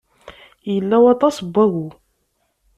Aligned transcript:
Yella 0.71 0.97
waṭas 1.03 1.37
n 1.41 1.47
wagu. 1.53 1.87